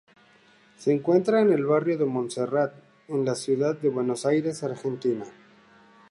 [0.79, 2.73] Se encuentra en el barrio de Monserrat,
[3.07, 5.25] en la ciudad de Buenos Aires, Argentina.